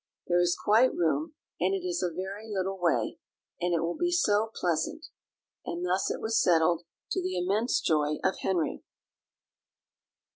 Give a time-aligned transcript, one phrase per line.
[0.25, 3.19] There is quite room, and it is a very little way,
[3.61, 5.05] and it will be so pleasant;"
[5.63, 6.81] and thus it was settled,
[7.11, 8.81] to the immense joy of Henry.